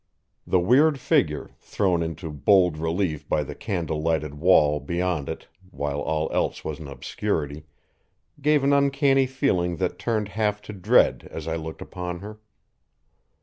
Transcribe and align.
The 0.47 0.59
weird 0.59 0.99
figure, 0.99 1.51
thrown 1.59 2.01
into 2.01 2.31
bold 2.31 2.75
relief 2.79 3.29
by 3.29 3.43
the 3.43 3.53
candle 3.53 4.01
lighted 4.01 4.33
wall 4.33 4.79
beyond 4.79 5.29
it 5.29 5.47
while 5.69 5.99
all 6.01 6.27
else 6.31 6.65
was 6.65 6.79
in 6.79 6.87
obscurity, 6.87 7.67
gave 8.41 8.63
an 8.63 8.73
uncanny 8.73 9.27
feeling 9.27 9.75
that 9.75 9.99
turned 9.99 10.29
half 10.29 10.59
to 10.63 10.73
dread 10.73 11.27
as 11.29 11.47
I 11.47 11.55
looked 11.55 11.83
upon 11.83 12.21
her. 12.21 12.39